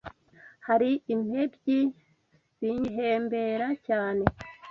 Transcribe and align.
Hari 0.67 0.91
impembyi 1.13 1.79
singihembera 2.55 3.67
cyane 3.87 4.23